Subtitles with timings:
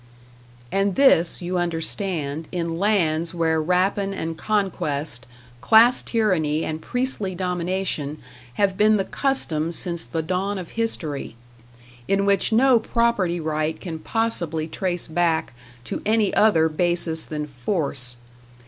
[0.71, 5.27] And this, you understand, in lands where rapine and conquest,
[5.61, 8.17] class tyranny and priestly domination
[8.55, 11.35] have been the custom since the dawn of history;
[12.07, 15.53] in which no property right can possibly trace back
[15.83, 18.15] to any other basis than force.